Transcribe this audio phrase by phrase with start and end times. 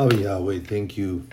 [0.00, 1.26] Oh, Yahweh, thank you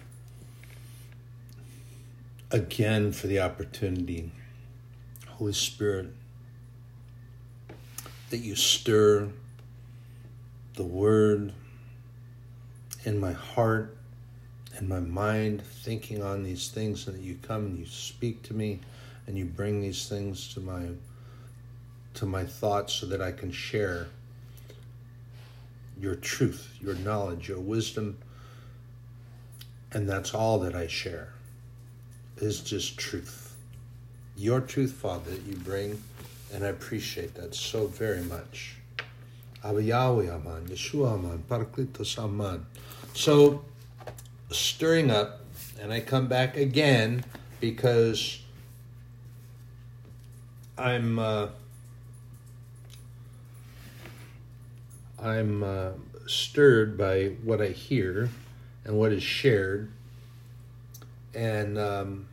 [2.50, 4.31] again for the opportunity,
[5.28, 6.07] Holy Spirit,
[8.31, 9.29] that you stir
[10.73, 11.54] the word
[13.04, 13.96] in my heart
[14.76, 18.55] and my mind, thinking on these things, and that you come and you speak to
[18.55, 18.80] me
[19.27, 20.88] and you bring these things to my
[22.16, 24.08] to my thoughts so that I can share
[26.02, 28.18] your truth, your knowledge, your wisdom,
[29.95, 31.30] and that's all that I share
[32.38, 33.55] is just truth.
[34.36, 36.03] Your truth, Father, that you bring,
[36.53, 38.76] and I appreciate that so very much.
[39.63, 41.44] Yahweh Aman, Yeshua Aman,
[42.20, 42.66] Aman.
[43.13, 43.63] So,
[44.52, 45.39] stirring up,
[45.81, 47.23] and I come back again
[47.62, 48.41] because
[50.77, 51.48] I'm uh,
[55.23, 55.91] I'm uh,
[56.27, 58.30] stirred by what I hear
[58.85, 59.91] and what is shared,
[61.34, 62.28] and um,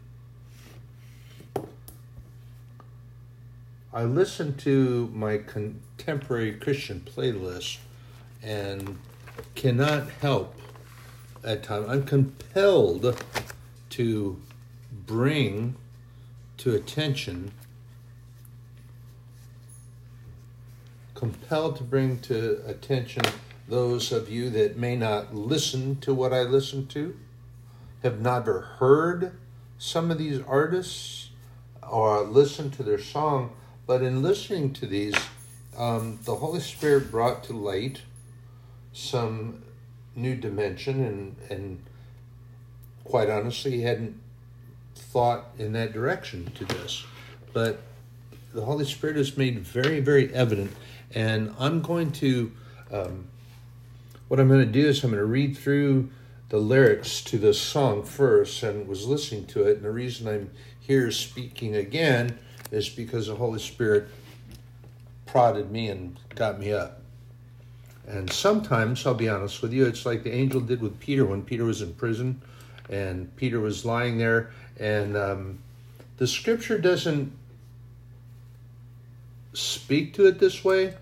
[3.92, 7.78] I listen to my contemporary Christian playlist
[8.42, 8.98] and
[9.54, 10.54] cannot help
[11.42, 11.88] at times.
[11.88, 13.22] I'm compelled
[13.90, 14.40] to
[15.06, 15.76] bring
[16.58, 17.52] to attention
[21.14, 23.22] compelled to bring to attention
[23.72, 27.16] those of you that may not listen to what I listen to,
[28.02, 29.32] have never heard
[29.78, 31.30] some of these artists
[31.90, 33.52] or listened to their song,
[33.86, 35.14] but in listening to these,
[35.78, 38.02] um, the Holy Spirit brought to light
[38.92, 39.62] some
[40.14, 41.82] new dimension, and and
[43.04, 44.20] quite honestly, hadn't
[44.94, 47.04] thought in that direction to this,
[47.54, 47.80] but
[48.52, 50.72] the Holy Spirit has made very, very evident
[51.14, 52.52] and I'm going to,
[52.90, 53.28] um,
[54.32, 56.08] what I'm going to do is I'm going to read through
[56.48, 59.76] the lyrics to this song first and was listening to it.
[59.76, 62.38] And the reason I'm here speaking again
[62.70, 64.08] is because the Holy Spirit
[65.26, 67.02] prodded me and got me up.
[68.06, 71.42] And sometimes, I'll be honest with you, it's like the angel did with Peter when
[71.42, 72.40] Peter was in prison
[72.88, 74.50] and Peter was lying there.
[74.80, 75.58] And um,
[76.16, 77.30] the scripture doesn't
[79.52, 80.94] speak to it this way,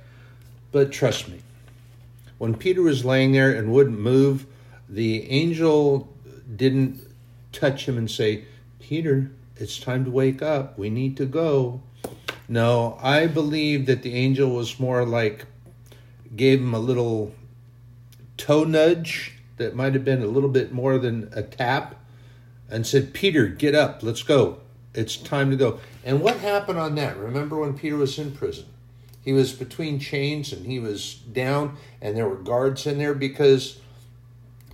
[0.72, 1.42] but trust me,
[2.40, 4.46] when Peter was laying there and wouldn't move,
[4.88, 6.08] the angel
[6.56, 6.98] didn't
[7.52, 8.46] touch him and say,
[8.78, 10.78] Peter, it's time to wake up.
[10.78, 11.82] We need to go.
[12.48, 15.44] No, I believe that the angel was more like
[16.34, 17.34] gave him a little
[18.38, 21.94] toe nudge that might have been a little bit more than a tap
[22.70, 24.60] and said, Peter, get up, let's go.
[24.94, 25.78] It's time to go.
[26.06, 27.18] And what happened on that?
[27.18, 28.64] Remember when Peter was in prison?
[29.22, 33.80] He was between chains and he was down, and there were guards in there because,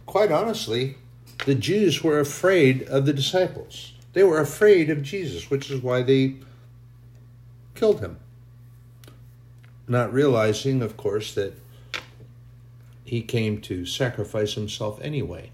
[0.06, 0.96] quite honestly,
[1.44, 3.92] the Jews were afraid of the disciples.
[4.12, 6.36] They were afraid of Jesus, which is why they
[7.74, 8.18] killed him.
[9.88, 11.54] Not realizing, of course, that
[13.04, 15.50] he came to sacrifice himself anyway.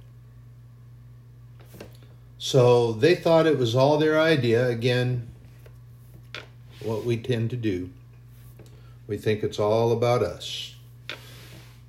[2.39, 4.69] So they thought it was all their idea.
[4.69, 5.29] Again,
[6.83, 7.91] what we tend to do.
[9.13, 10.75] We think it's all about us.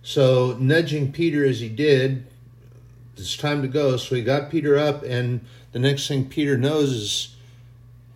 [0.02, 2.28] So, nudging Peter as he did,
[3.16, 3.96] it's time to go.
[3.96, 5.40] So, he got Peter up, and
[5.72, 7.36] the next thing Peter knows is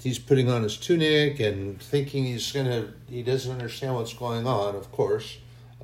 [0.03, 4.45] he's putting on his tunic and thinking he's going to, he doesn't understand what's going
[4.45, 5.37] on, of course.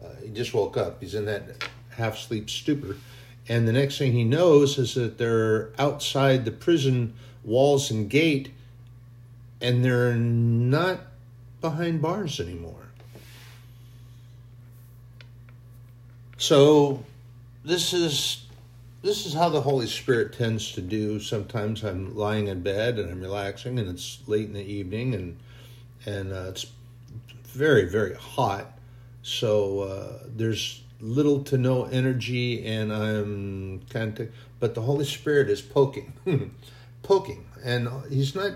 [0.03, 0.99] Uh, he just woke up.
[0.99, 2.97] He's in that half sleep stupor.
[3.47, 7.13] And the next thing he knows is that they're outside the prison
[7.45, 8.51] walls and gate,
[9.61, 10.99] and they're not
[11.61, 12.82] behind bars anymore.
[16.43, 17.01] So
[17.63, 18.43] this is
[19.01, 21.21] this is how the Holy Spirit tends to do.
[21.21, 25.37] Sometimes I'm lying in bed and I'm relaxing, and it's late in the evening, and
[26.05, 26.65] and uh, it's
[27.45, 28.77] very very hot.
[29.21, 34.27] So uh, there's little to no energy, and I'm kind of.
[34.59, 36.11] But the Holy Spirit is poking,
[37.03, 38.51] poking, and He's not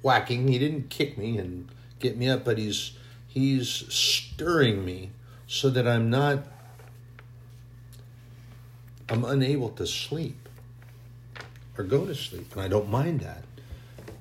[0.00, 0.46] whacking.
[0.46, 1.68] He didn't kick me and
[1.98, 2.92] get me up, but He's
[3.26, 5.10] He's stirring me
[5.50, 6.44] so that I'm not,
[9.08, 10.48] I'm unable to sleep
[11.76, 12.52] or go to sleep.
[12.52, 13.42] And I don't mind that.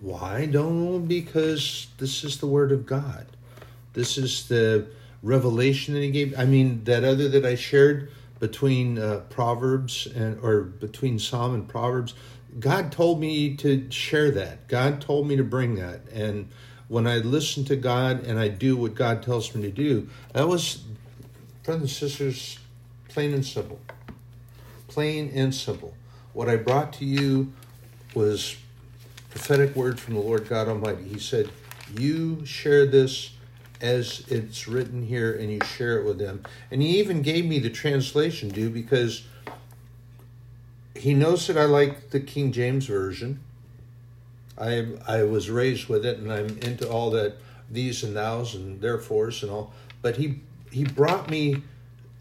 [0.01, 0.47] Why?
[0.47, 3.27] Don't because this is the Word of God.
[3.93, 4.87] This is the
[5.21, 6.33] revelation that He gave.
[6.35, 11.67] I mean, that other that I shared between uh, Proverbs and or between Psalm and
[11.67, 12.15] Proverbs.
[12.59, 14.67] God told me to share that.
[14.67, 16.09] God told me to bring that.
[16.11, 16.49] And
[16.87, 20.47] when I listen to God and I do what God tells me to do, that
[20.47, 20.85] was
[21.69, 22.57] brothers and sisters,
[23.09, 23.79] plain and simple.
[24.87, 25.93] plain and simple.
[26.33, 27.53] What I brought to you
[28.15, 28.55] was
[29.29, 31.03] prophetic word from the Lord God Almighty.
[31.03, 31.51] He said,
[31.95, 33.33] You share this
[33.81, 36.41] as it's written here and you share it with them.
[36.71, 39.27] And he even gave me the translation, dude, because
[40.95, 43.41] he knows that I like the King James Version.
[44.57, 47.35] I I was raised with it and I'm into all that
[47.69, 49.71] these and thous and therefores and all.
[50.01, 50.39] But he
[50.71, 51.63] he brought me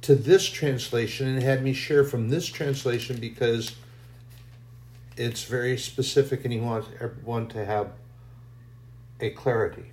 [0.02, 3.76] to this translation and had me share from this translation because
[5.16, 7.90] it's very specific and he wants everyone to have
[9.20, 9.90] a clarity.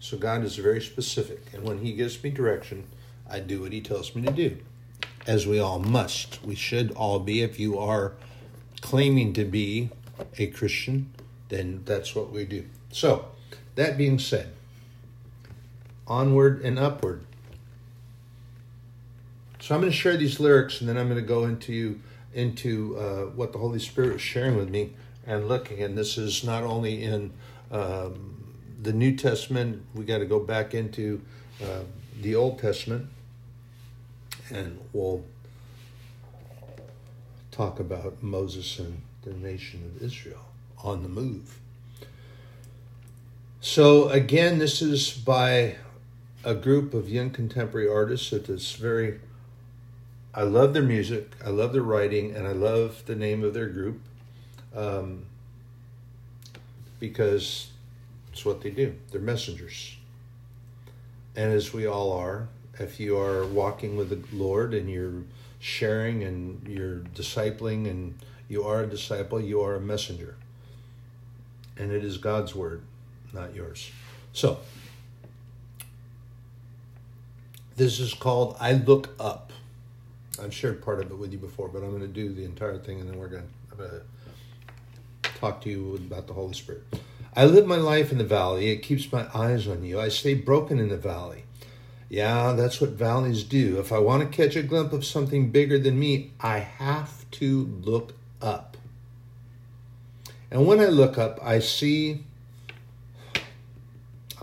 [0.00, 2.84] So God is very specific, and when He gives me direction,
[3.28, 4.56] I do what He tells me to do,
[5.26, 6.42] as we all must.
[6.42, 7.42] We should all be.
[7.42, 8.14] If you are
[8.80, 9.90] claiming to be
[10.38, 11.12] a Christian,
[11.50, 12.64] then that's what we do.
[12.90, 13.26] So,
[13.74, 14.52] that being said,
[16.10, 17.24] onward and upward.
[19.60, 22.00] So I'm going to share these lyrics, and then I'm going to go into
[22.34, 24.92] into uh, what the Holy Spirit is sharing with me
[25.26, 25.82] and looking.
[25.82, 27.32] And this is not only in
[27.70, 31.22] um, the New Testament, we got to go back into
[31.62, 31.80] uh,
[32.20, 33.08] the Old Testament,
[34.50, 35.24] and we'll
[37.50, 40.46] talk about Moses and the nation of Israel
[40.82, 41.58] on the move.
[43.60, 45.76] So, again, this is by
[46.44, 49.20] a group of young contemporary artists that is very.
[50.32, 53.68] I love their music, I love their writing, and I love the name of their
[53.68, 54.00] group
[54.74, 55.24] um,
[57.00, 57.70] because
[58.32, 58.94] it's what they do.
[59.10, 59.96] They're messengers.
[61.34, 62.48] And as we all are,
[62.78, 65.22] if you are walking with the Lord and you're
[65.58, 70.36] sharing and you're discipling and you are a disciple, you are a messenger.
[71.76, 72.82] And it is God's word,
[73.32, 73.90] not yours.
[74.32, 74.60] So,
[77.80, 79.54] this is called I Look Up.
[80.38, 82.76] I've shared part of it with you before, but I'm going to do the entire
[82.76, 83.48] thing and then we're going
[83.78, 84.02] to
[85.22, 86.82] talk to you about the Holy Spirit.
[87.34, 88.68] I live my life in the valley.
[88.68, 89.98] It keeps my eyes on you.
[89.98, 91.44] I stay broken in the valley.
[92.10, 93.80] Yeah, that's what valleys do.
[93.80, 97.80] If I want to catch a glimpse of something bigger than me, I have to
[97.82, 98.12] look
[98.42, 98.76] up.
[100.50, 102.24] And when I look up, I see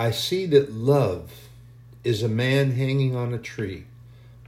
[0.00, 1.30] I see that love
[2.04, 3.84] is a man hanging on a tree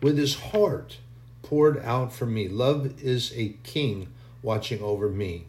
[0.00, 0.96] with his heart
[1.42, 2.48] poured out for me.
[2.48, 4.08] Love is a king
[4.40, 5.44] watching over me.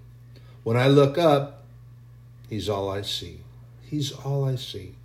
[0.64, 1.64] When I look up,
[2.50, 3.40] He's all I see.
[3.82, 4.96] He's all I see.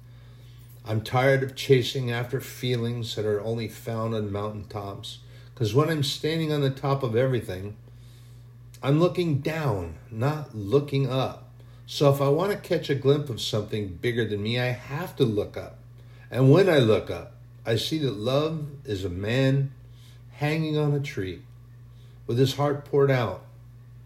[0.84, 5.20] I'm tired of chasing after feelings that are only found on mountaintops.
[5.54, 7.76] Because when I'm standing on the top of everything,
[8.82, 11.47] I'm looking down, not looking up.
[11.90, 15.16] So if I want to catch a glimpse of something bigger than me, I have
[15.16, 15.78] to look up.
[16.30, 17.32] And when I look up,
[17.64, 19.72] I see that love is a man
[20.32, 21.40] hanging on a tree
[22.26, 23.42] with his heart poured out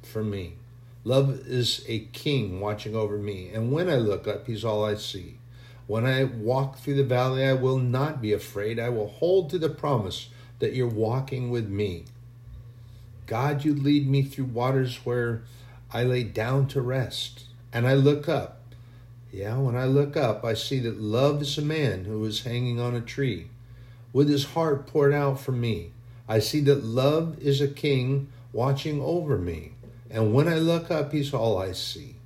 [0.00, 0.54] for me.
[1.02, 4.94] Love is a king watching over me, and when I look up, he's all I
[4.94, 5.38] see.
[5.88, 8.78] When I walk through the valley, I will not be afraid.
[8.78, 10.28] I will hold to the promise
[10.60, 12.04] that you're walking with me.
[13.26, 15.42] God, you lead me through waters where
[15.92, 18.60] I lay down to rest, and I look up.
[19.32, 22.78] Yeah, when I look up, I see that love is a man who is hanging
[22.78, 23.48] on a tree
[24.12, 25.92] with his heart poured out for me.
[26.28, 29.72] I see that love is a king watching over me.
[30.10, 32.16] And when I look up, he's all I see.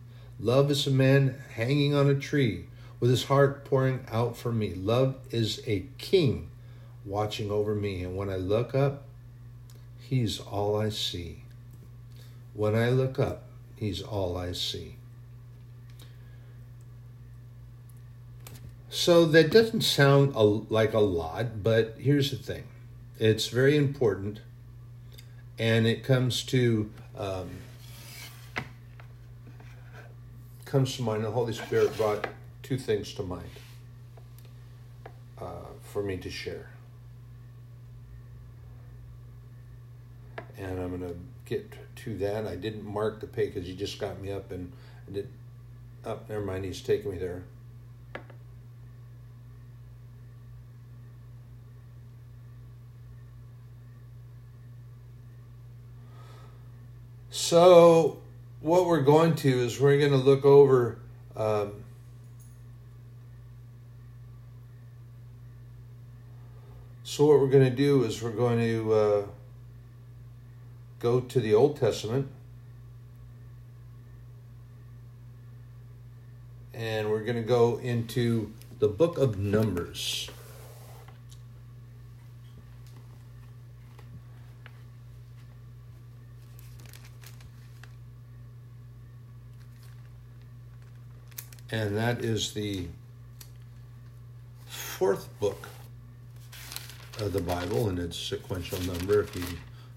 [0.41, 2.67] Love is a man hanging on a tree
[2.99, 4.75] with his heart pouring out for me.
[4.75, 6.51] Love is a king
[7.05, 8.03] watching over me.
[8.03, 9.05] And when I look up,
[10.01, 11.45] he's all I see.
[12.53, 13.45] When I look up,
[13.77, 14.97] he's all I see.
[18.89, 22.65] So that doesn't sound a, like a lot, but here's the thing
[23.19, 24.41] it's very important,
[25.59, 27.51] and it comes to um,
[30.67, 32.27] comes to mind, the Holy Spirit brought
[32.63, 33.49] two things to mind
[35.41, 36.69] uh, for me to share.
[40.59, 42.47] And I'm going to get to that.
[42.47, 44.73] I didn't mark the page because he just got me up and
[45.09, 45.29] I did.
[46.05, 46.65] Up, oh, never mind.
[46.65, 47.43] He's taking me there.
[57.49, 58.19] So
[58.61, 60.99] what we're going to is we're going to look over
[61.37, 61.85] um,
[67.05, 69.27] so what we're going to do is we're going to uh,
[70.99, 72.27] go to the old testament.
[76.75, 80.31] And we're going to go into the book of numbers
[91.71, 92.87] and that is the
[94.67, 95.69] fourth book
[97.19, 99.23] of the Bible and its sequential number.
[99.23, 99.45] If you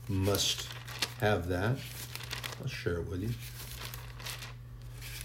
[0.07, 0.67] must
[1.19, 1.77] have that,
[2.61, 3.29] I'll share it with you.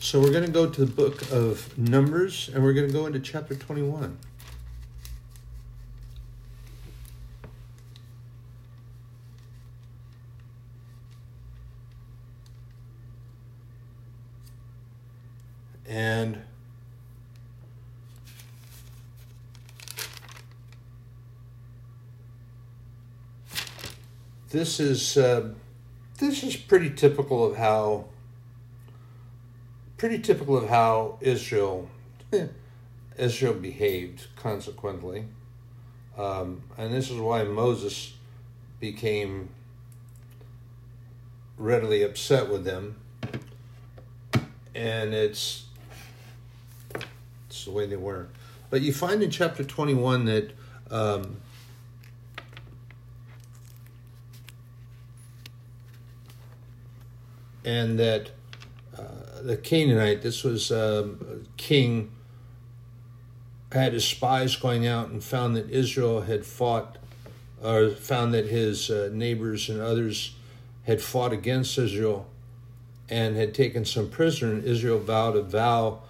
[0.00, 3.06] So we're going to go to the book of Numbers and we're going to go
[3.06, 4.18] into chapter 21.
[15.86, 16.42] And
[24.54, 25.48] this is uh,
[26.18, 28.04] this is pretty typical of how
[29.96, 31.90] pretty typical of how Israel
[33.18, 34.28] Israel behaved.
[34.36, 35.24] Consequently,
[36.16, 38.14] um, and this is why Moses
[38.78, 39.48] became
[41.58, 42.96] readily upset with them
[44.74, 45.64] and it's
[47.48, 48.28] it's the way they were.
[48.70, 50.52] But you find in chapter 21 that
[50.90, 51.38] um,
[57.64, 58.30] and that
[58.96, 62.12] uh, the Canaanite, this was um, king,
[63.72, 66.98] had his spies going out and found that Israel had fought,
[67.62, 70.36] or found that his uh, neighbors and others
[70.84, 72.28] had fought against Israel
[73.08, 76.00] and had taken some prisoner, and Israel vowed a vow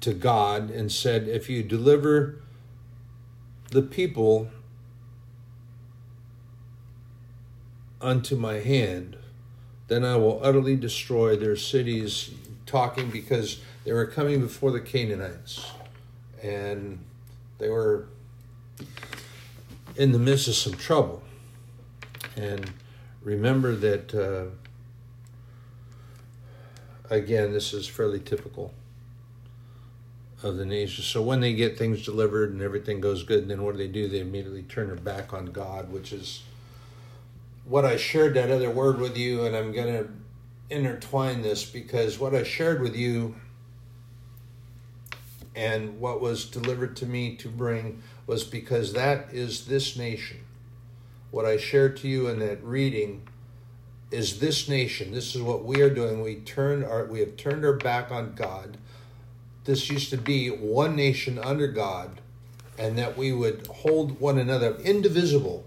[0.00, 2.40] to God and said, If you deliver
[3.70, 4.48] the people
[8.00, 9.16] unto my hand,
[9.88, 12.30] then I will utterly destroy their cities.
[12.66, 15.70] Talking because they were coming before the Canaanites,
[16.42, 16.98] and
[17.58, 18.08] they were
[19.94, 21.22] in the midst of some trouble.
[22.36, 22.72] And
[23.22, 24.12] remember that.
[24.14, 24.46] Uh,
[27.10, 28.72] again, this is fairly typical
[30.42, 31.02] of the nation.
[31.02, 34.08] So when they get things delivered and everything goes good, then what do they do?
[34.08, 36.42] They immediately turn their back on God, which is
[37.66, 40.08] what I shared that other word with you, and I'm going to
[40.70, 43.36] intertwine this because what I shared with you
[45.54, 50.38] and what was delivered to me to bring was because that is this nation.
[51.30, 53.26] What I shared to you in that reading
[54.10, 55.12] is this nation.
[55.12, 56.22] This is what we are doing.
[56.22, 58.76] We turn our we have turned our back on God.
[59.64, 62.20] This used to be one nation under God,
[62.78, 65.64] and that we would hold one another indivisible,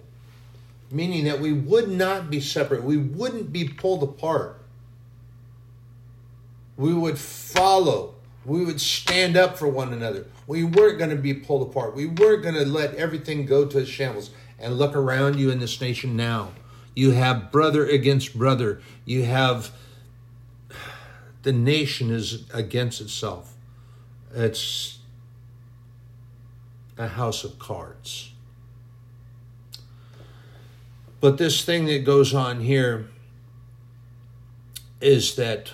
[0.91, 2.83] meaning that we would not be separate.
[2.83, 4.61] We wouldn't be pulled apart.
[6.77, 8.15] We would follow.
[8.45, 10.25] We would stand up for one another.
[10.47, 11.95] We weren't going to be pulled apart.
[11.95, 14.31] We weren't going to let everything go to shambles.
[14.57, 16.51] And look around you in this nation now
[16.99, 18.81] you have brother against brother.
[19.05, 19.71] You have
[21.43, 23.53] the nation is against itself.
[24.33, 24.99] It's
[26.97, 28.31] a house of cards.
[31.21, 33.07] But this thing that goes on here
[35.01, 35.73] is that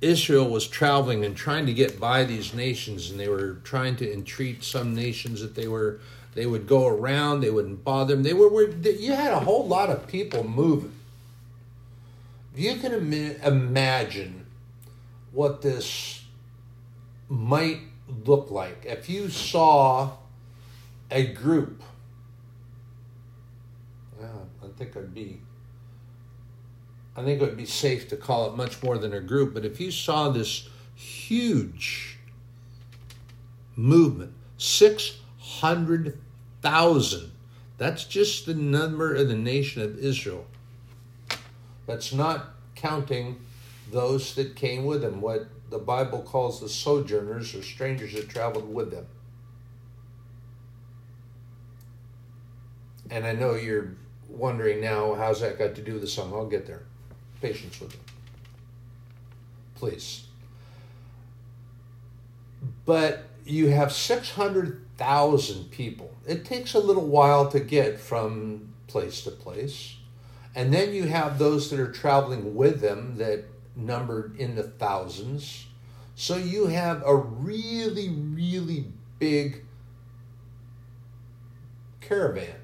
[0.00, 4.12] Israel was traveling and trying to get by these nations, and they were trying to
[4.12, 6.00] entreat some nations that they were
[6.34, 7.40] they would go around.
[7.40, 8.22] They wouldn't bother them.
[8.22, 10.92] They were, were you had a whole lot of people moving.
[12.54, 14.46] You can Im- imagine
[15.32, 16.24] what this
[17.28, 17.80] might
[18.24, 20.12] look like if you saw
[21.10, 21.82] a group.
[24.80, 25.38] Think I'd be.
[27.14, 29.66] I think it would be safe to call it much more than a group, but
[29.66, 32.16] if you saw this huge
[33.76, 36.18] movement, six hundred
[36.62, 37.30] thousand.
[37.76, 40.46] That's just the number of the nation of Israel.
[41.86, 43.38] That's not counting
[43.90, 48.72] those that came with them, what the Bible calls the sojourners or strangers that traveled
[48.72, 49.06] with them.
[53.10, 53.96] And I know you're
[54.30, 56.32] wondering now, how's that got to do with the song?
[56.32, 56.82] I'll get there.
[57.40, 58.00] Patience with me.
[59.74, 60.24] Please.
[62.84, 66.14] But you have 600,000 people.
[66.26, 69.96] It takes a little while to get from place to place.
[70.54, 73.44] And then you have those that are traveling with them that
[73.76, 75.66] numbered in the thousands.
[76.16, 78.86] So you have a really, really
[79.18, 79.64] big
[82.00, 82.59] caravan.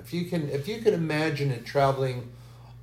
[0.00, 2.30] If you can if you can imagine it traveling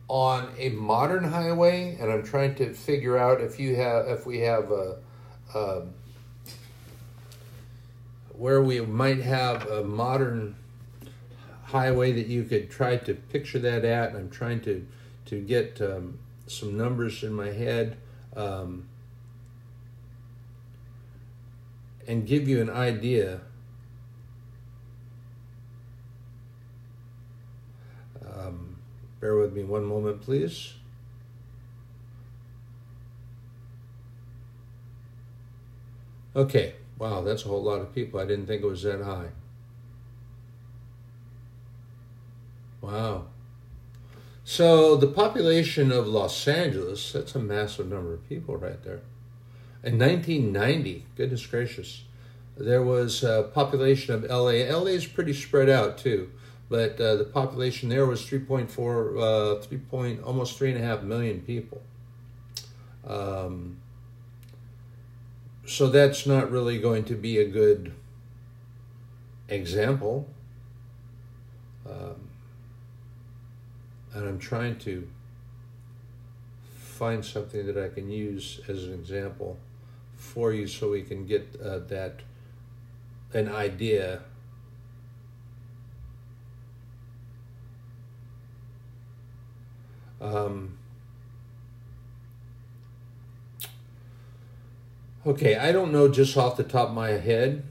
[0.07, 4.39] on a modern highway, and I'm trying to figure out if you have if we
[4.39, 4.97] have a,
[5.53, 5.81] a
[8.33, 10.55] where we might have a modern
[11.65, 14.15] highway that you could try to picture that at.
[14.15, 14.85] I'm trying to
[15.25, 17.97] to get um, some numbers in my head.
[18.35, 18.87] Um,
[22.07, 23.41] and give you an idea
[28.25, 28.77] um,
[29.19, 30.73] bear with me one moment please.
[36.35, 38.19] Okay wow that's a whole lot of people.
[38.19, 39.29] I didn't think it was that high.
[42.81, 43.25] Wow.
[44.43, 49.01] So the population of los angeles that's a massive number of people right there.
[49.83, 52.03] In 1990, goodness gracious,
[52.55, 54.65] there was a population of LA.
[54.65, 56.31] LA is pretty spread out too,
[56.69, 61.81] but uh, the population there was 3.4, uh, 3 point, almost 3.5 million people.
[63.07, 63.77] Um,
[65.65, 67.93] so that's not really going to be a good
[69.47, 70.27] example.
[71.89, 72.29] Um,
[74.13, 75.07] and I'm trying to
[76.97, 79.57] find something that I can use as an example
[80.15, 82.21] for you so we can get uh, that
[83.33, 84.21] an idea
[90.21, 90.77] um,
[95.25, 97.63] okay i don't know just off the top of my head.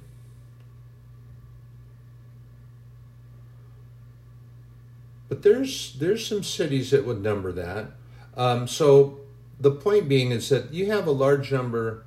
[5.29, 7.91] But there's there's some cities that would number that.
[8.37, 9.21] Um, so
[9.59, 12.05] the point being is that you have a large number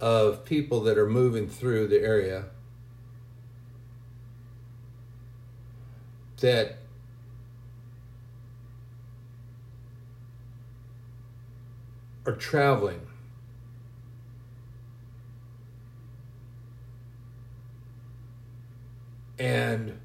[0.00, 2.46] of people that are moving through the area
[6.40, 6.78] that
[12.26, 13.00] are traveling
[19.38, 19.98] and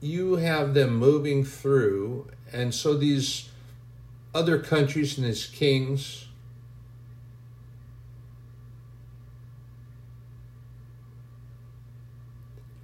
[0.00, 3.48] you have them moving through and so these
[4.34, 6.26] other countries and these kings.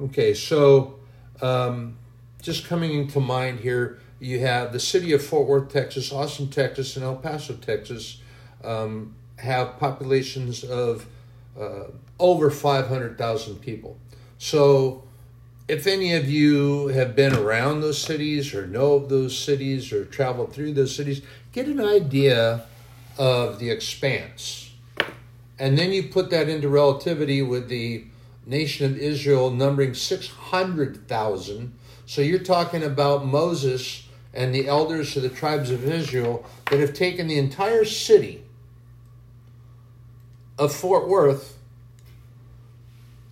[0.00, 0.98] Okay, so
[1.42, 1.98] um,
[2.40, 6.96] just coming into mind here, you have the city of Fort Worth, Texas, Austin, Texas,
[6.96, 8.20] and El Paso, Texas
[8.62, 11.06] um, have populations of
[11.58, 11.84] uh,
[12.18, 13.96] over 500,000 people.
[14.38, 15.04] So
[15.68, 20.04] if any of you have been around those cities or know of those cities or
[20.04, 21.22] traveled through those cities,
[21.52, 22.64] get an idea
[23.16, 24.72] of the expanse.
[25.58, 28.04] And then you put that into relativity with the
[28.46, 31.72] nation of Israel numbering 600,000.
[32.10, 36.92] So you're talking about Moses and the elders of the tribes of Israel that have
[36.92, 38.42] taken the entire city
[40.58, 41.56] of Fort Worth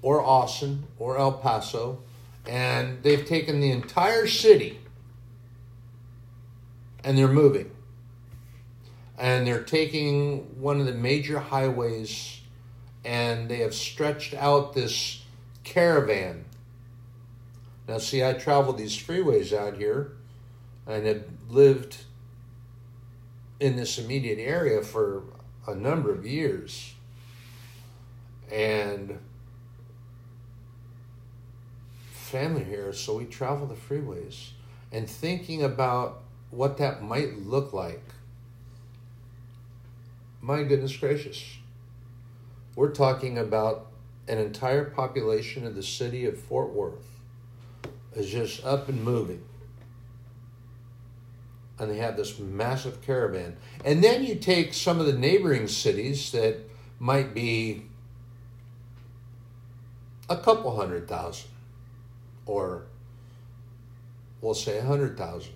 [0.01, 2.05] or Austin or El Paso
[2.47, 4.79] and they've taken the entire city
[7.03, 7.73] and they're moving.
[9.19, 12.43] And they're taking one of the major highways
[13.05, 15.25] and they have stretched out this
[15.65, 16.45] caravan.
[17.89, 20.13] Now, see, I traveled these freeways out here
[20.87, 21.97] and had lived
[23.59, 25.23] in this immediate area for
[25.67, 26.93] a number of years.
[28.53, 29.19] And
[32.11, 34.51] family here, so we travel the freeways
[34.93, 36.21] and thinking about
[36.51, 38.05] what that might look like.
[40.43, 41.57] My goodness gracious.
[42.77, 43.87] We're talking about
[44.29, 47.18] an entire population of the city of Fort Worth
[48.19, 49.43] is just up and moving.
[51.79, 53.57] And they have this massive caravan.
[53.85, 56.57] And then you take some of the neighboring cities that
[56.99, 57.85] might be
[60.29, 61.49] a couple hundred thousand
[62.45, 62.83] or
[64.41, 65.53] we'll say a 100,000.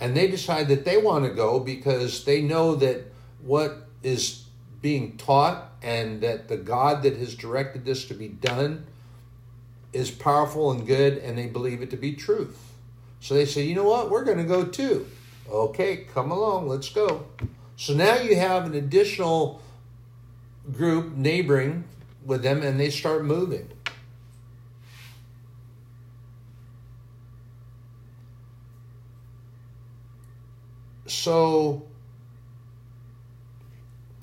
[0.00, 3.04] And they decide that they want to go because they know that
[3.42, 4.44] what is
[4.80, 8.86] being taught and that the God that has directed this to be done
[9.92, 12.58] is powerful and good and they believe it to be truth.
[13.20, 15.06] So they say, you know what, we're going to go too.
[15.50, 17.26] Okay, come along, let's go.
[17.76, 19.60] So now you have an additional
[20.72, 21.84] group neighboring
[22.24, 23.68] with them and they start moving.
[31.12, 31.82] so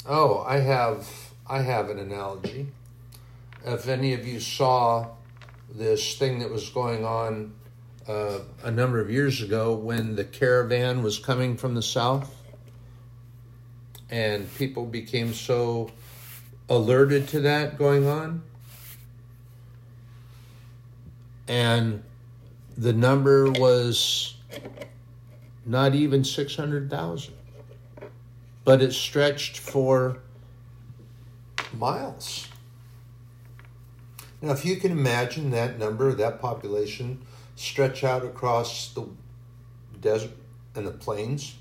[0.08, 1.08] oh i have
[1.48, 2.68] i have an analogy
[3.64, 5.08] if any of you saw
[5.74, 7.54] this thing that was going on
[8.08, 12.36] uh, a number of years ago when the caravan was coming from the south
[14.10, 15.92] and people became so
[16.70, 18.42] alerted to that going on
[21.48, 22.04] and
[22.78, 24.36] the number was
[25.66, 27.34] not even 600,000.
[28.64, 30.20] but it stretched for
[31.74, 32.49] miles.
[34.41, 37.21] Now, if you can imagine that number, that population,
[37.56, 39.08] stretch out across the
[39.99, 40.32] desert
[40.75, 41.56] and the plains,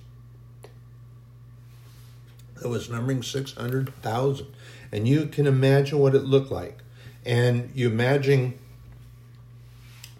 [2.62, 4.46] it was numbering 600,000.
[4.92, 6.78] And you can imagine what it looked like.
[7.24, 8.58] And you imagine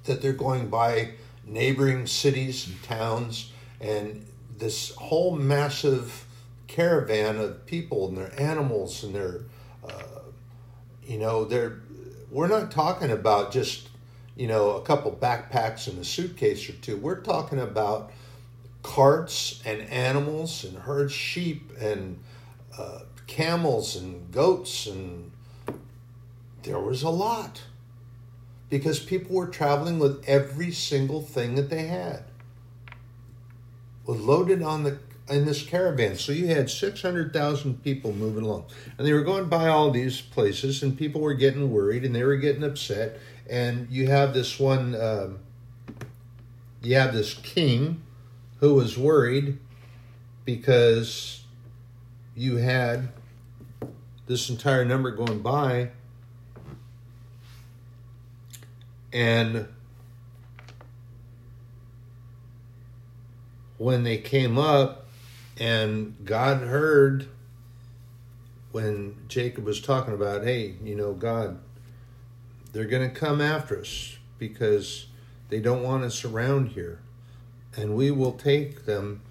[0.05, 1.13] that they're going by
[1.47, 4.27] neighboring cities and towns, and
[4.59, 6.27] this whole massive
[6.67, 9.41] caravan of people and their animals and their,
[9.89, 10.21] uh,
[11.07, 11.81] you know, they're,
[12.31, 13.89] we're not talking about just,
[14.37, 16.97] you know, a couple backpacks and a suitcase or two.
[16.97, 18.13] We're talking about
[18.83, 22.19] carts and animals and herds, sheep and
[22.79, 25.31] uh, camels and goats, and
[26.63, 27.63] there was a lot
[28.71, 32.25] because people were traveling with every single thing that they had
[34.05, 34.99] was loaded on the
[35.31, 36.17] in this caravan.
[36.17, 38.67] So you had 600,000 people moving along.
[38.97, 42.25] And they were going by all these places, and people were getting worried and they
[42.25, 43.19] were getting upset.
[43.49, 45.41] And you have this one, um,
[46.83, 48.03] you have this king
[48.61, 49.59] who was worried
[50.45, 51.45] because
[52.35, 53.09] you had
[54.27, 55.91] this entire number going by.
[59.13, 59.67] And
[63.79, 65.08] when they came up,
[65.59, 67.27] and God heard
[68.71, 71.59] when Jacob was talking about, hey, you know, God,
[72.73, 75.07] they're going to come after us because
[75.49, 77.01] they don't want us around here.
[77.77, 79.23] And we will take them.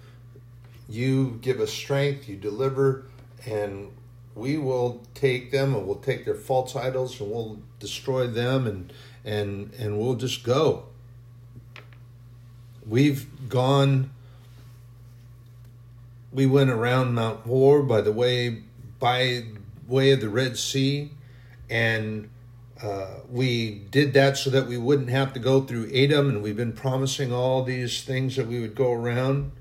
[0.88, 3.06] You give us strength, you deliver,
[3.46, 3.90] and
[4.34, 8.92] we will take them and we'll take their false idols and we'll destroy them and
[9.24, 10.84] and and we'll just go.
[12.86, 14.10] We've gone
[16.32, 18.62] we went around Mount Hor by the way
[18.98, 19.44] by
[19.86, 21.10] way of the Red Sea,
[21.70, 22.28] and
[22.82, 26.56] uh, we did that so that we wouldn't have to go through Edom, and we've
[26.56, 29.52] been promising all these things that we would go around.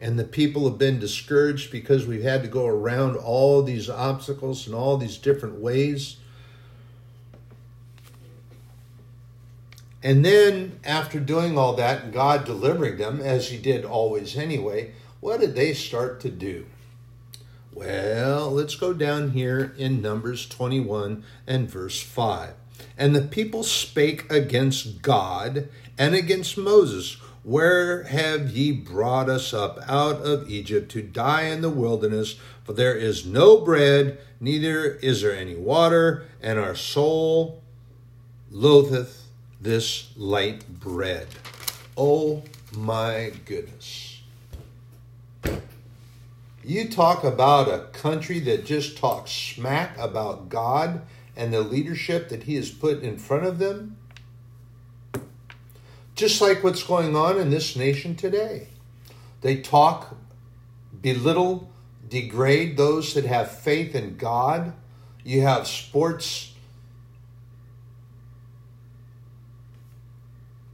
[0.00, 4.66] And the people have been discouraged because we've had to go around all these obstacles
[4.66, 6.18] and all these different ways.
[10.06, 14.92] And then, after doing all that and God delivering them, as He did always anyway,
[15.18, 16.66] what did they start to do?
[17.74, 22.52] Well, let's go down here in Numbers 21 and verse 5.
[22.96, 27.14] And the people spake against God and against Moses.
[27.42, 32.36] Where have ye brought us up out of Egypt to die in the wilderness?
[32.62, 37.64] For there is no bread, neither is there any water, and our soul
[38.52, 39.25] loatheth
[39.60, 41.28] this light bread.
[41.96, 42.42] Oh
[42.76, 44.20] my goodness.
[46.64, 51.02] You talk about a country that just talks smack about God
[51.36, 53.96] and the leadership that He has put in front of them.
[56.16, 58.68] Just like what's going on in this nation today.
[59.42, 60.16] They talk,
[61.00, 61.70] belittle,
[62.08, 64.72] degrade those that have faith in God.
[65.24, 66.52] You have sports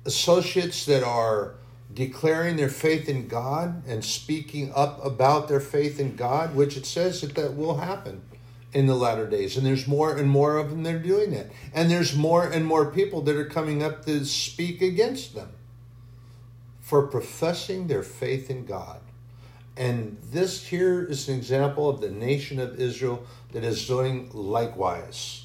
[0.04, 1.54] associates that are
[1.94, 6.86] declaring their faith in God and speaking up about their faith in God, which it
[6.86, 8.22] says that that will happen
[8.72, 9.56] in the latter days.
[9.56, 11.50] And there's more and more of them that are doing that.
[11.74, 15.52] And there's more and more people that are coming up to speak against them
[16.80, 19.00] for professing their faith in God.
[19.76, 25.41] And this here is an example of the nation of Israel that is doing likewise.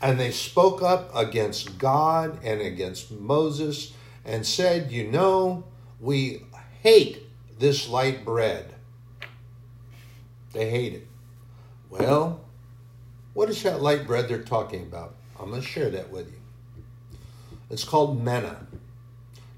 [0.00, 3.92] And they spoke up against God and against Moses
[4.24, 5.64] and said, You know,
[6.00, 6.42] we
[6.82, 7.22] hate
[7.58, 8.74] this light bread.
[10.52, 11.06] They hate it.
[11.90, 12.40] Well,
[13.34, 15.14] what is that light bread they're talking about?
[15.38, 17.18] I'm going to share that with you.
[17.70, 18.66] It's called manna.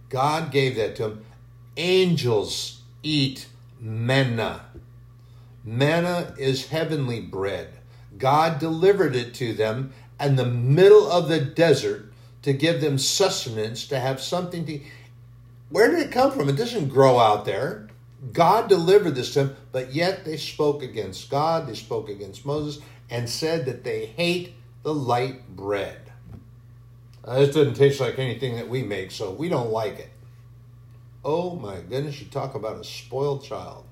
[0.09, 1.25] God gave that to them.
[1.77, 3.47] Angels eat
[3.81, 4.65] manna.
[5.65, 7.69] Manna is heavenly bread.
[8.17, 13.87] God delivered it to them in the middle of the desert to give them sustenance,
[13.89, 14.81] to have something to.
[15.71, 16.49] Where did it come from?
[16.49, 17.89] It doesn't grow out there.
[18.33, 22.83] God delivered this to them, but yet they spoke against God, they spoke against Moses,
[23.11, 26.13] and said that they hate the light bread.
[27.25, 30.11] This doesn't taste like anything that we make, so we don't like it.
[31.25, 33.85] Oh my goodness, you talk about a spoiled child.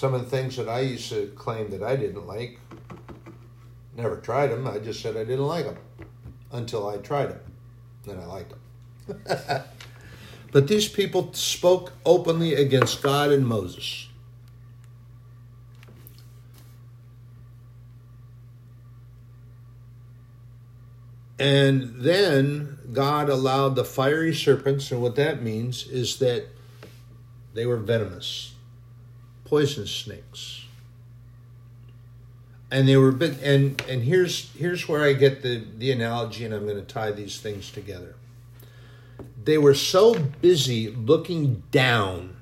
[0.00, 2.58] Some of the things that I used to claim that I didn't like,
[3.94, 4.66] never tried them.
[4.66, 5.76] I just said I didn't like them
[6.52, 7.40] until I tried them.
[8.08, 8.54] and I liked
[9.06, 9.62] them.
[10.52, 14.08] but these people spoke openly against God and Moses.
[21.38, 26.46] And then God allowed the fiery serpents, and what that means is that
[27.52, 28.54] they were venomous,
[29.50, 30.64] poisonous snakes.
[32.70, 36.54] And they were bit and and here's here's where I get the, the analogy, and
[36.54, 38.14] I'm going to tie these things together.
[39.42, 42.36] They were so busy looking down.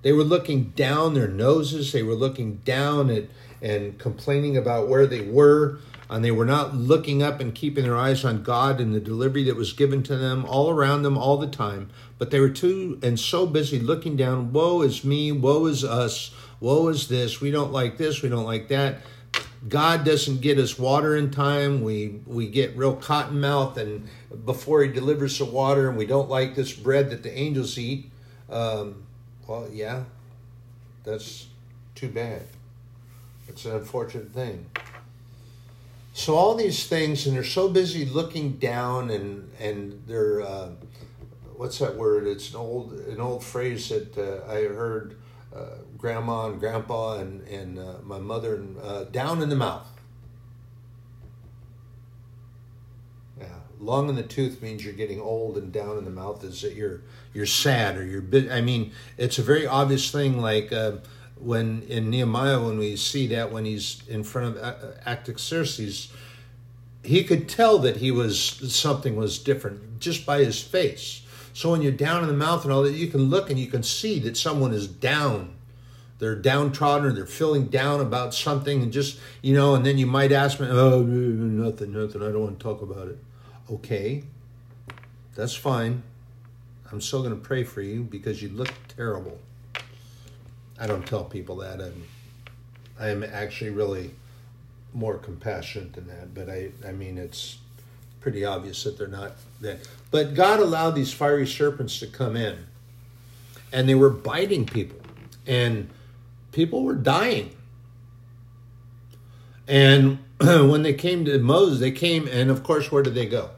[0.00, 3.24] They were looking down their noses, they were looking down at
[3.60, 5.78] and complaining about where they were
[6.10, 9.44] and they were not looking up and keeping their eyes on God and the delivery
[9.44, 11.90] that was given to them all around them all the time.
[12.18, 16.32] But they were too and so busy looking down, woe is me, woe is us,
[16.60, 18.98] woe is this, we don't like this, we don't like that.
[19.68, 21.82] God doesn't get us water in time.
[21.82, 24.08] We we get real cotton mouth, and
[24.44, 28.10] before He delivers the water, and we don't like this bread that the angels eat.
[28.48, 29.02] Um,
[29.46, 30.04] well, yeah,
[31.04, 31.48] that's
[31.94, 32.42] too bad.
[33.48, 34.66] It's an unfortunate thing.
[36.18, 40.70] So all these things, and they're so busy looking down, and and they're uh,
[41.54, 42.26] what's that word?
[42.26, 45.16] It's an old an old phrase that uh, I heard
[45.54, 49.86] uh, grandma and grandpa and and uh, my mother and uh, down in the mouth.
[53.38, 53.46] Yeah,
[53.78, 56.74] long in the tooth means you're getting old, and down in the mouth is that
[56.74, 57.00] you're
[57.32, 58.24] you're sad or you're.
[58.50, 60.96] I mean, it's a very obvious thing, like uh,
[61.40, 66.12] when in Nehemiah, when we see that when he's in front of Artaxerxes,
[67.02, 68.40] he could tell that he was
[68.72, 71.22] something was different just by his face.
[71.52, 73.66] So when you're down in the mouth and all that, you can look and you
[73.66, 75.54] can see that someone is down.
[76.18, 80.06] They're downtrodden or they're feeling down about something, and just you know, and then you
[80.06, 82.22] might ask me, "Oh, nothing, nothing.
[82.22, 83.18] I don't want to talk about it."
[83.70, 84.24] Okay,
[85.36, 86.02] that's fine.
[86.90, 89.38] I'm still going to pray for you because you look terrible.
[90.78, 91.80] I don't tell people that.
[91.80, 92.04] I'm,
[92.98, 94.12] I am actually really
[94.94, 96.34] more compassionate than that.
[96.34, 97.58] But I, I mean, it's
[98.20, 99.78] pretty obvious that they're not that.
[100.10, 102.66] But God allowed these fiery serpents to come in,
[103.72, 104.98] and they were biting people,
[105.46, 105.88] and
[106.52, 107.54] people were dying.
[109.66, 113.50] And when they came to Moses, they came, and of course, where did they go?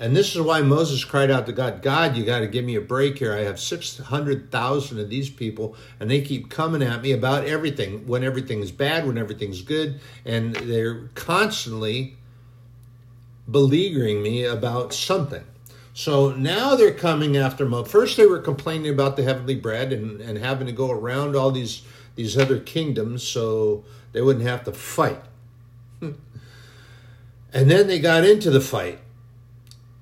[0.00, 2.76] And this is why Moses cried out to God, God, you got to give me
[2.76, 3.32] a break here.
[3.32, 8.22] I have 600,000 of these people, and they keep coming at me about everything when
[8.22, 9.98] everything's bad, when everything's good.
[10.24, 12.16] And they're constantly
[13.50, 15.44] beleaguering me about something.
[15.94, 17.90] So now they're coming after Moses.
[17.90, 21.50] First, they were complaining about the heavenly bread and, and having to go around all
[21.50, 21.82] these,
[22.14, 23.82] these other kingdoms so
[24.12, 25.20] they wouldn't have to fight.
[26.00, 26.14] and
[27.52, 29.00] then they got into the fight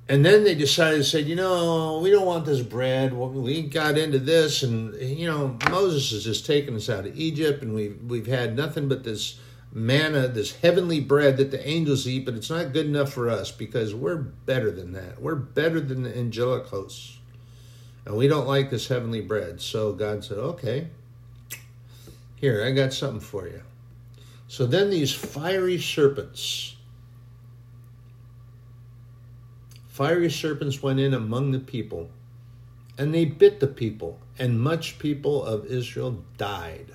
[0.09, 3.13] and then they decided to say, you know, we don't want this bread.
[3.13, 7.63] We got into this, and you know, Moses has just taken us out of Egypt,
[7.63, 9.41] and we've we've had nothing but this
[9.73, 13.51] manna, this heavenly bread that the angels eat, but it's not good enough for us
[13.51, 15.21] because we're better than that.
[15.21, 17.19] We're better than the angelic hosts,
[18.05, 19.61] and we don't like this heavenly bread.
[19.61, 20.87] So God said, okay,
[22.37, 23.63] here I got something for you.
[24.47, 26.76] So then these fiery serpents
[29.97, 32.11] Fiery serpents went in among the people,
[32.99, 36.95] and they bit the people, and much people of Israel died.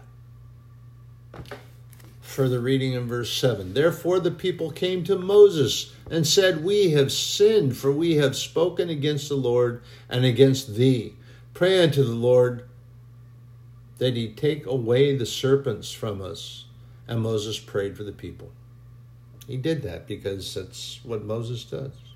[2.21, 7.11] Further reading in verse 7 Therefore the people came to Moses and said, We have
[7.11, 11.15] sinned, for we have spoken against the Lord and against thee.
[11.55, 12.69] Pray unto the Lord
[13.97, 16.65] that he take away the serpents from us.
[17.07, 18.51] And Moses prayed for the people.
[19.47, 22.10] He did that because that's what Moses does.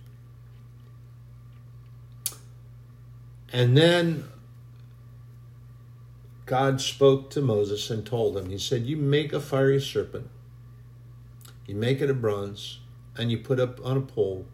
[3.52, 4.26] And then
[6.46, 10.30] God spoke to Moses and told him, He said, You make a fiery serpent,
[11.66, 12.80] you make it of bronze,
[13.18, 14.46] and you put up on a pole.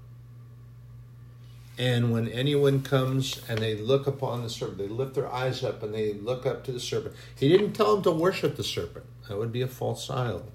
[1.78, 5.82] And when anyone comes and they look upon the serpent, they lift their eyes up
[5.82, 7.16] and they look up to the serpent.
[7.36, 10.52] He didn't tell them to worship the serpent, that would be a false idol.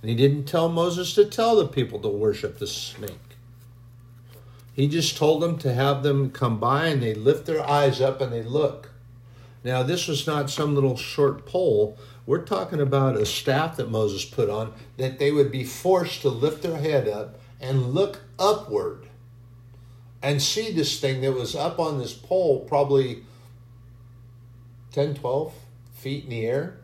[0.00, 3.18] And he didn't tell Moses to tell the people to worship the snake.
[4.74, 8.20] He just told them to have them come by and they lift their eyes up
[8.20, 8.90] and they look.
[9.62, 11.96] Now, this was not some little short pole.
[12.26, 16.28] We're talking about a staff that Moses put on that they would be forced to
[16.28, 19.06] lift their head up and look upward
[20.22, 23.22] and see this thing that was up on this pole, probably
[24.92, 25.54] 10, 12
[25.94, 26.76] feet in the air.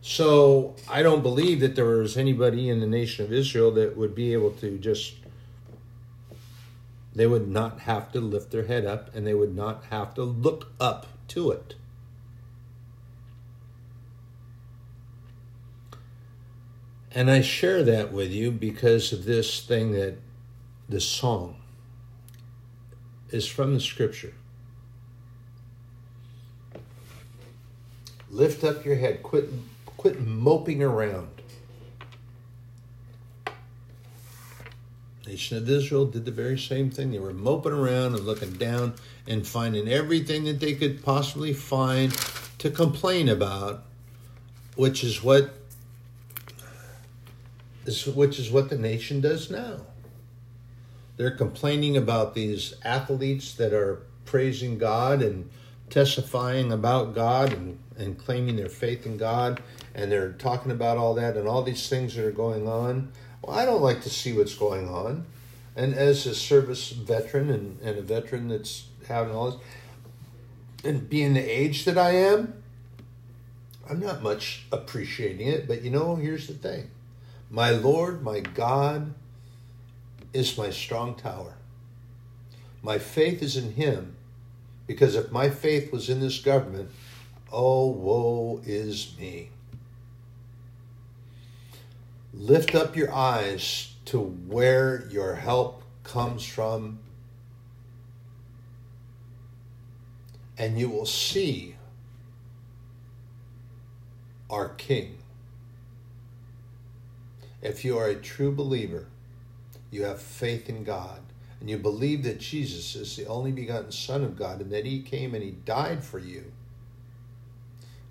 [0.00, 4.14] So I don't believe that there was anybody in the nation of Israel that would
[4.14, 5.17] be able to just
[7.18, 10.22] they would not have to lift their head up and they would not have to
[10.22, 11.74] look up to it.
[17.12, 20.18] And I share that with you because of this thing that
[20.88, 21.56] this song
[23.30, 24.34] is from the scripture.
[28.30, 29.22] Lift up your head.
[29.22, 29.50] Quit
[29.96, 31.37] quit moping around.
[35.28, 37.10] Nation of Israel did the very same thing.
[37.10, 38.94] They were moping around and looking down
[39.26, 42.12] and finding everything that they could possibly find
[42.56, 43.84] to complain about,
[44.74, 45.50] which is what
[47.84, 49.80] is which is what the nation does now.
[51.18, 55.50] They're complaining about these athletes that are praising God and
[55.90, 59.62] testifying about God and, and claiming their faith in God,
[59.94, 63.12] and they're talking about all that and all these things that are going on.
[63.50, 65.26] I don't like to see what's going on.
[65.76, 69.60] And as a service veteran and, and a veteran that's having all this,
[70.84, 72.54] and being the age that I am,
[73.88, 75.66] I'm not much appreciating it.
[75.66, 76.90] But you know, here's the thing
[77.50, 79.14] my Lord, my God,
[80.32, 81.54] is my strong tower.
[82.82, 84.16] My faith is in him
[84.86, 86.90] because if my faith was in this government,
[87.52, 89.50] oh, woe is me.
[92.34, 96.98] Lift up your eyes to where your help comes from,
[100.56, 101.76] and you will see
[104.50, 105.18] our King.
[107.60, 109.06] If you are a true believer,
[109.90, 111.20] you have faith in God,
[111.60, 115.00] and you believe that Jesus is the only begotten Son of God and that He
[115.02, 116.52] came and He died for you,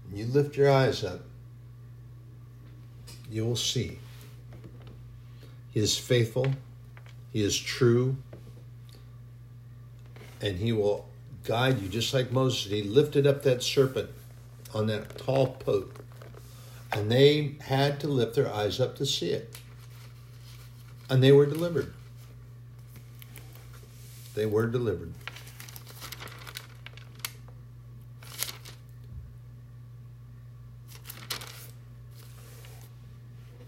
[0.08, 1.22] and you lift your eyes up,
[3.30, 4.00] you will see
[5.78, 6.54] He is faithful,
[7.32, 8.18] He is true,
[10.42, 11.06] and He will
[11.44, 12.72] guide you just like Moses.
[12.72, 14.10] He lifted up that serpent
[14.74, 15.92] on that tall post,
[16.92, 19.56] and they had to lift their eyes up to see it
[21.12, 21.94] and they were delivered.
[24.34, 25.14] They were delivered.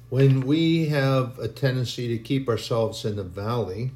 [0.09, 3.91] When we have a tendency to keep ourselves in the valley,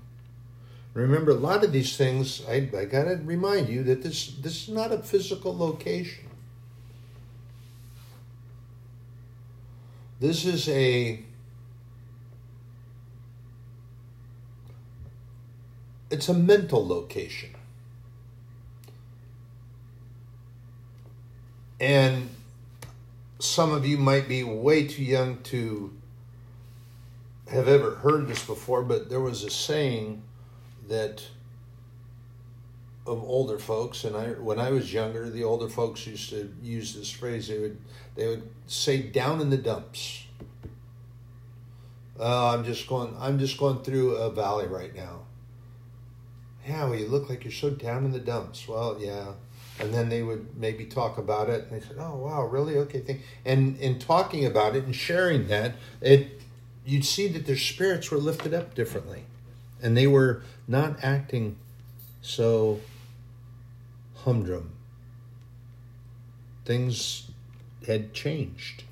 [0.94, 4.64] remember a lot of these things, I, I got to remind you that this, this
[4.64, 6.26] is not a physical location.
[10.20, 11.24] This is a
[16.12, 17.56] It's a mental location.
[21.80, 22.30] And
[23.40, 25.92] some of you might be way too young to
[27.54, 30.24] have ever heard this before, but there was a saying
[30.88, 31.24] that
[33.06, 36.94] of older folks, and I when I was younger, the older folks used to use
[36.94, 37.48] this phrase.
[37.48, 37.78] They would
[38.16, 40.26] they would say "down in the dumps."
[42.20, 43.16] Uh, I'm just going.
[43.20, 45.22] I'm just going through a valley right now
[46.68, 48.68] yeah, well, you look like you're so down in the dumps.
[48.68, 49.34] Well, yeah.
[49.80, 52.78] And then they would maybe talk about it, and they said, "Oh, wow, really?
[52.78, 53.22] Okay." Thing.
[53.44, 56.43] And in talking about it and sharing that, it
[56.86, 59.24] you'd see that their spirits were lifted up differently,
[59.82, 61.58] and they were not acting
[62.22, 62.80] so
[64.18, 64.72] humdrum.
[66.66, 67.32] Things
[67.88, 68.84] had changed.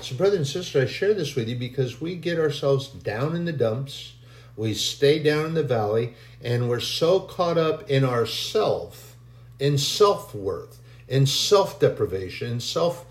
[0.00, 3.44] So, brother and sister, I share this with you because we get ourselves down in
[3.44, 4.14] the dumps
[4.56, 9.16] we stay down in the valley and we're so caught up in ourself,
[9.58, 10.78] in self worth,
[11.08, 13.04] in self deprivation, in self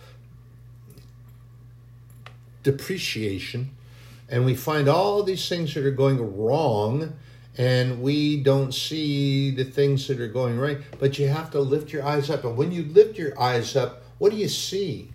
[2.63, 3.71] depreciation,
[4.29, 7.13] and we find all these things that are going wrong
[7.57, 10.79] and we don't see the things that are going right.
[10.99, 12.43] But you have to lift your eyes up.
[12.43, 15.09] And when you lift your eyes up, what do you see?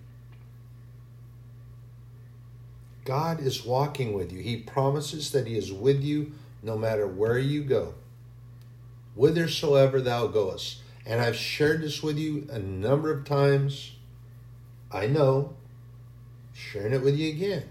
[3.04, 4.40] God is walking with you.
[4.40, 6.32] He promises that He is with you
[6.62, 7.94] no matter where you go,
[9.14, 10.80] whithersoever thou goest.
[11.06, 13.92] And I've shared this with you a number of times.
[14.92, 15.56] I know,
[16.58, 17.64] sharing it with you again.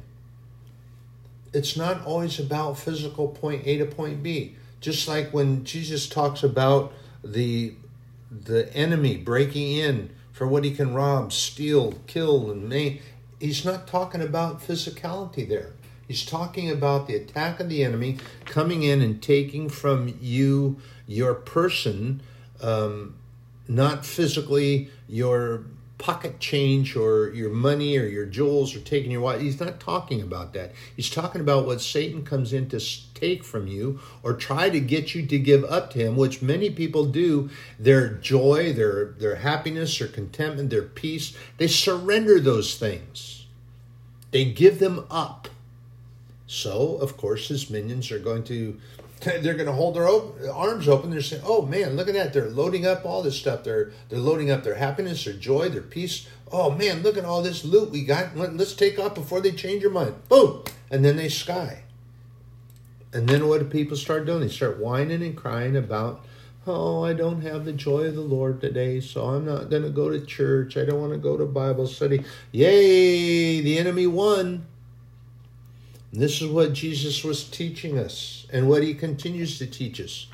[1.54, 4.56] It's not always about physical point A to point B.
[4.80, 7.74] Just like when Jesus talks about the
[8.30, 13.00] the enemy breaking in for what he can rob, steal, kill, and maim
[13.40, 15.74] he's not talking about physicality there.
[16.08, 21.34] He's talking about the attack of the enemy coming in and taking from you your
[21.34, 22.22] person,
[22.62, 23.16] um,
[23.68, 25.66] not physically your
[25.98, 29.42] pocket change or your money or your jewels or taking your wife.
[29.42, 30.74] He's not talking about that.
[30.96, 32.80] He's talking about what Satan comes in to
[33.14, 36.70] take from you or try to get you to give up to him, which many
[36.70, 37.50] people do.
[37.80, 43.48] Their joy, their their happiness, their contentment, their peace, they surrender those things.
[44.32, 45.50] They give them up.
[46.46, 48.80] So, of course, his minions are going to
[49.22, 51.12] they're going to hold their open, arms open.
[51.12, 52.34] They're saying, "Oh man, look at that!
[52.34, 53.64] They're loading up all this stuff.
[53.64, 56.28] They're they're loading up their happiness, their joy, their peace.
[56.52, 58.36] Oh man, look at all this loot we got.
[58.38, 60.16] Let's take off before they change your mind.
[60.30, 61.84] Boom!" And then they sky.
[63.14, 64.42] And then what do people start doing?
[64.42, 66.24] They start whining and crying about,
[66.66, 69.90] "Oh, I don't have the joy of the Lord today, so I'm not going to
[69.90, 70.78] go to church.
[70.78, 73.62] I don't want to go to Bible study." Yay!
[73.62, 74.66] The enemy won.
[76.12, 80.28] And this is what Jesus was teaching us and what he continues to teach us.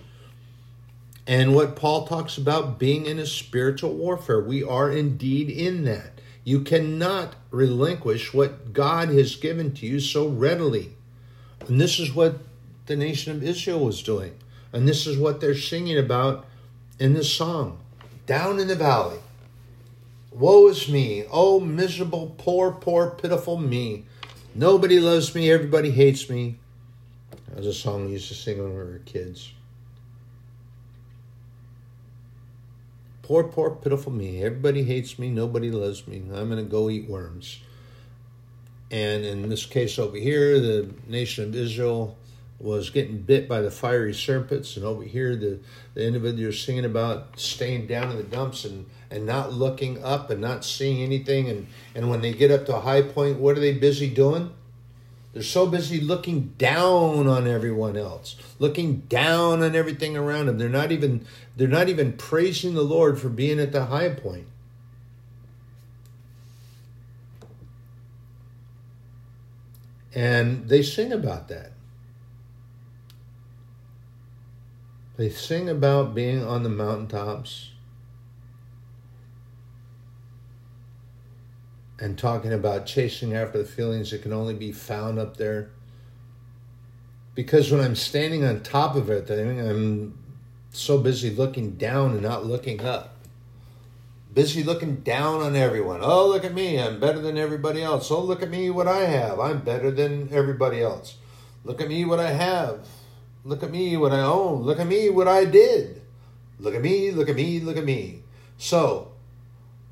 [1.26, 4.42] And what Paul talks about being in a spiritual warfare.
[4.42, 6.20] We are indeed in that.
[6.44, 10.92] You cannot relinquish what God has given to you so readily.
[11.68, 12.40] And this is what
[12.88, 14.36] the nation of Israel was doing.
[14.74, 16.46] And this is what they're singing about
[17.00, 17.80] in this song
[18.26, 19.20] Down in the valley.
[20.32, 24.06] Woe is me, oh miserable, poor, poor, pitiful me.
[24.56, 26.60] Nobody loves me, everybody hates me.
[27.48, 29.52] That was a song we used to sing when we were kids.
[33.24, 34.44] Poor, poor, pitiful me.
[34.44, 36.18] Everybody hates me, nobody loves me.
[36.34, 37.60] I'm going to go eat worms.
[38.92, 42.16] And in this case over here, the nation of Israel
[42.64, 45.60] was getting bit by the fiery serpents, and over here, the,
[45.96, 50.30] the individual is singing about staying down in the dumps and, and not looking up
[50.30, 51.50] and not seeing anything.
[51.50, 54.52] And, and when they get up to a high point, what are they busy doing?
[55.34, 60.58] They're so busy looking down on everyone else, looking down on everything around them.
[60.58, 61.26] They're not even
[61.58, 64.46] they're not even praising the Lord for being at the high point.
[70.14, 71.72] And they sing about that.
[75.16, 77.70] They sing about being on the mountaintops
[82.00, 85.70] and talking about chasing after the feelings that can only be found up there.
[87.36, 90.18] Because when I'm standing on top of it, I'm
[90.72, 93.16] so busy looking down and not looking up.
[94.34, 96.00] Busy looking down on everyone.
[96.02, 96.80] Oh, look at me.
[96.80, 98.10] I'm better than everybody else.
[98.10, 99.40] Oh, look at me, what I have.
[99.40, 101.18] I'm better than everybody else.
[101.64, 102.88] Look at me, what I have.
[103.46, 104.64] Look at me, what I own.
[104.64, 106.02] Look at me, what I did.
[106.60, 108.24] Look at me, look at me, look at me.
[108.58, 109.12] So,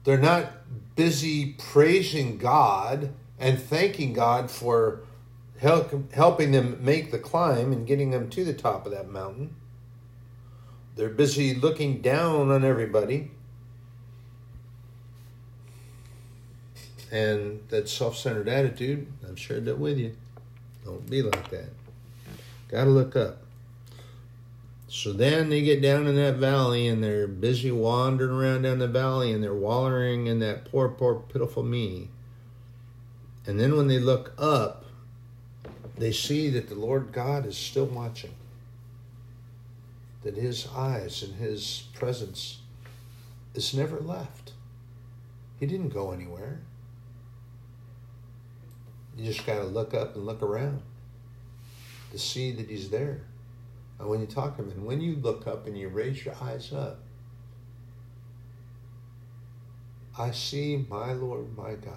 [0.04, 0.52] they're not
[0.95, 5.02] busy praising God and thanking God for
[5.58, 9.56] help, helping them make the climb and getting them to the top of that mountain.
[10.95, 13.32] They're busy looking down on everybody.
[17.12, 20.16] And that self centered attitude, I've shared that with you.
[20.86, 21.70] Don't be like that.
[22.72, 23.44] Got to look up.
[24.88, 28.88] So then they get down in that valley and they're busy wandering around down the
[28.88, 32.10] valley and they're wallowing in that poor, poor, pitiful me.
[33.46, 34.86] And then when they look up,
[35.98, 38.34] they see that the Lord God is still watching,
[40.24, 42.60] that His eyes and His presence
[43.54, 44.54] is never left.
[45.60, 46.60] He didn't go anywhere.
[49.18, 50.82] You just got to look up and look around
[52.12, 53.22] to see that he's there.
[53.99, 56.36] And when you talk to him, and when you look up and you raise your
[56.41, 56.99] eyes up,
[60.18, 61.95] I see my Lord, my God.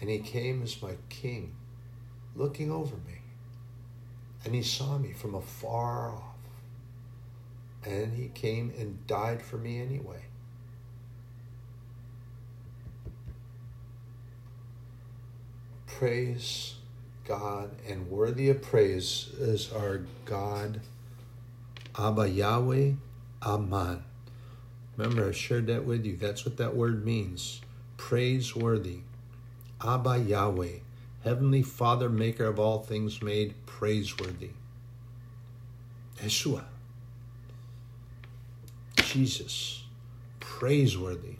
[0.00, 1.54] And he came as my king,
[2.34, 3.20] looking over me.
[4.44, 6.22] And he saw me from afar off.
[7.84, 10.27] And he came and died for me anyway.
[15.98, 16.76] Praise
[17.26, 20.80] God and worthy of praise is our God,
[21.98, 22.92] Abba Yahweh,
[23.42, 24.04] Aman.
[24.96, 26.16] Remember, I shared that with you.
[26.16, 27.62] That's what that word means.
[27.96, 28.98] Praiseworthy.
[29.84, 30.78] Abba Yahweh,
[31.24, 34.50] Heavenly Father, Maker of all things made, praiseworthy.
[36.22, 36.62] Yeshua.
[39.02, 39.82] Jesus,
[40.38, 41.38] praiseworthy.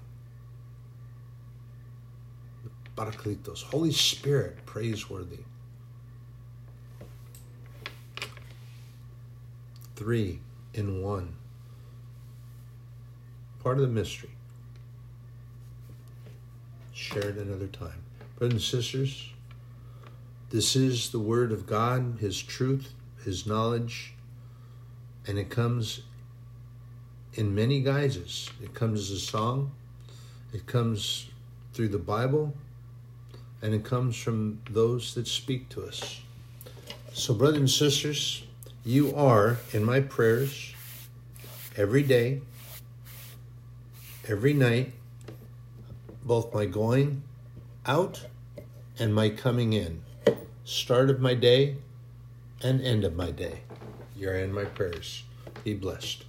[2.99, 5.39] Parakletos, Holy Spirit, praiseworthy.
[9.95, 10.41] Three
[10.75, 11.37] in one.
[13.63, 14.31] Part of the mystery.
[16.93, 18.03] Share it another time.
[18.37, 19.31] Brothers and sisters,
[20.51, 22.95] this is the Word of God, His truth,
[23.25, 24.15] His knowledge,
[25.25, 26.03] and it comes
[27.35, 28.51] in many guises.
[28.61, 29.71] It comes as a song,
[30.53, 31.29] it comes
[31.73, 32.55] through the Bible,
[33.63, 36.21] and it comes from those that speak to us.
[37.13, 38.45] So, brothers and sisters,
[38.85, 40.75] you are in my prayers
[41.77, 42.41] every day,
[44.29, 44.93] every night,
[46.25, 47.23] both my going
[47.87, 48.27] out
[48.99, 50.03] and my coming in,
[50.65, 51.77] start of my day
[52.63, 53.61] and end of my day.
[54.17, 55.25] You're in my prayers.
[55.65, 56.28] Be blessed.